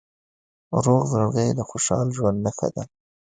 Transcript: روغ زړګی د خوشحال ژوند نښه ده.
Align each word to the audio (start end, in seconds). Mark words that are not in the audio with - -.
روغ 0.85 1.01
زړګی 1.11 1.49
د 1.55 1.59
خوشحال 1.69 2.07
ژوند 2.15 2.37
نښه 2.45 2.67
ده. 2.75 2.83